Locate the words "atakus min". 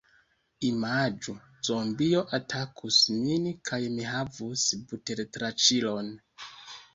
2.37-3.45